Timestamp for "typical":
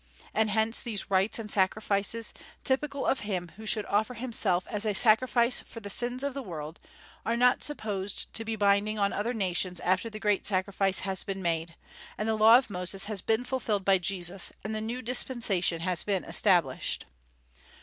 2.63-3.05